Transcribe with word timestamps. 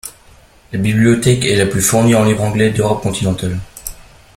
La 0.71 0.79
bibliothèque 0.79 1.45
est 1.45 1.55
la 1.57 1.67
plus 1.67 1.83
fournie 1.83 2.15
en 2.15 2.23
livres 2.23 2.41
anglais 2.41 2.71
d'Europe 2.71 3.03
continentale. 3.03 3.59